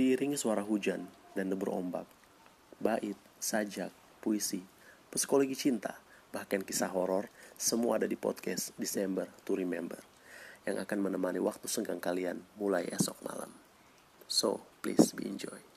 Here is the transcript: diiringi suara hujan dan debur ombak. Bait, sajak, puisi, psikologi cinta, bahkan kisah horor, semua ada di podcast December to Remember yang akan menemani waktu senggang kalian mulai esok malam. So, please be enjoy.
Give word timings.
diiringi 0.00 0.40
suara 0.40 0.64
hujan 0.64 1.04
dan 1.36 1.52
debur 1.52 1.76
ombak. 1.76 2.08
Bait, 2.80 3.20
sajak, 3.36 3.92
puisi, 4.24 4.64
psikologi 5.12 5.52
cinta, 5.52 6.00
bahkan 6.32 6.64
kisah 6.64 6.88
horor, 6.88 7.28
semua 7.60 8.00
ada 8.00 8.08
di 8.08 8.16
podcast 8.16 8.72
December 8.80 9.28
to 9.44 9.52
Remember 9.52 10.00
yang 10.64 10.80
akan 10.80 11.04
menemani 11.04 11.36
waktu 11.44 11.68
senggang 11.68 12.00
kalian 12.00 12.40
mulai 12.56 12.88
esok 12.88 13.20
malam. 13.20 13.52
So, 14.24 14.64
please 14.80 15.12
be 15.12 15.28
enjoy. 15.28 15.69